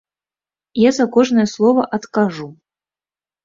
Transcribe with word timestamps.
Я 0.83 0.93
за 0.99 1.05
кожнае 1.17 1.47
слова 1.53 1.87
адкажу. 2.01 2.51